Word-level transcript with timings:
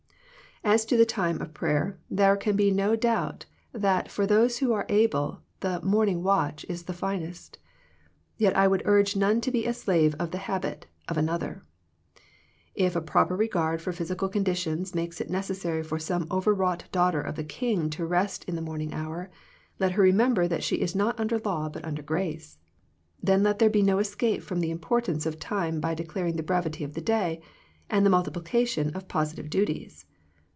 As 0.63 0.85
to 0.85 0.95
the 0.95 1.07
time 1.07 1.41
of 1.41 1.55
prayer 1.55 1.97
there 2.07 2.37
can 2.37 2.55
be 2.55 2.69
no 2.69 2.89
little 2.91 2.99
doubt 3.01 3.45
that 3.73 4.11
for 4.11 4.27
those 4.27 4.59
who 4.59 4.71
are 4.73 4.85
able 4.89 5.41
the" 5.61 5.81
morning 5.83 6.21
watch" 6.21 6.67
is 6.69 6.83
the 6.83 6.93
finest. 6.93 7.57
Yet 8.37 8.55
I 8.55 8.67
would 8.67 8.83
urge 8.85 9.15
none 9.15 9.41
to 9.41 9.49
be 9.49 9.69
slave 9.73 10.13
of 10.19 10.29
the 10.29 10.37
habit 10.37 10.85
of 11.07 11.17
another. 11.17 11.63
If 12.75 12.95
a 12.95 13.01
proper 13.01 13.35
regard 13.35 13.81
for 13.81 13.91
physical 13.91 14.29
conditions 14.29 14.93
makes 14.93 15.19
it 15.19 15.31
necessary 15.31 15.81
for 15.81 15.97
some 15.97 16.27
over 16.29 16.53
wrought 16.53 16.83
daughter 16.91 17.21
of 17.21 17.37
the 17.37 17.43
King 17.43 17.89
to 17.97 18.05
rest 18.05 18.43
in 18.43 18.55
the 18.55 18.61
morning 18.61 18.93
hour, 18.93 19.31
let 19.79 19.93
her 19.93 20.03
remember 20.03 20.47
that 20.47 20.63
she 20.63 20.75
is 20.75 20.93
not 20.95 21.19
under 21.19 21.39
law, 21.39 21.69
but 21.69 21.83
under 21.83 22.03
grace. 22.03 22.59
Then 23.19 23.41
let 23.41 23.57
there 23.57 23.69
be 23.71 23.81
no 23.81 23.97
escape 23.97 24.43
from 24.43 24.59
the 24.59 24.69
importance 24.71 25.25
of 25.25 25.39
time 25.39 25.79
by 25.79 25.95
declar 25.95 26.27
ing 26.27 26.35
the 26.35 26.43
brevity 26.43 26.83
of 26.83 26.93
the 26.93 27.01
day, 27.01 27.41
and 27.89 28.05
the 28.05 28.11
multiplication 28.11 28.95
of 28.95 29.07
positive 29.07 29.49
duties. 29.49 30.05